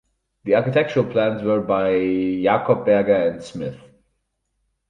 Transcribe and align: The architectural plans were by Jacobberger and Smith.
The 0.45 0.55
architectural 0.55 1.05
plans 1.05 1.43
were 1.43 1.61
by 1.61 1.91
Jacobberger 1.91 3.33
and 3.33 3.43
Smith. 3.43 3.77